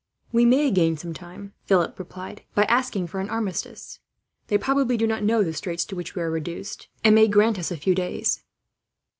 [0.31, 3.99] "We might gain some time," Philip replied, "by asking for an armistice.
[4.47, 7.59] They probably do not know the straits to which we are reduced, and may grant
[7.59, 8.41] us a few days."